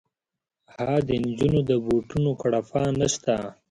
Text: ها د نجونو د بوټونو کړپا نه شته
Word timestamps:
ها 0.73 0.91
د 1.07 1.09
نجونو 1.23 1.59
د 1.69 1.71
بوټونو 1.85 2.31
کړپا 2.41 2.83
نه 2.99 3.07
شته 3.13 3.35